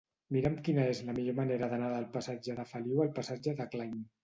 Mira'm 0.35 0.53
quina 0.67 0.85
és 0.93 1.01
la 1.09 1.15
millor 1.17 1.35
manera 1.41 1.69
d'anar 1.75 1.91
del 1.93 2.09
passatge 2.17 2.57
de 2.63 2.67
Feliu 2.73 3.07
al 3.07 3.15
passatge 3.21 3.57
de 3.63 3.71
Klein. 3.77 3.97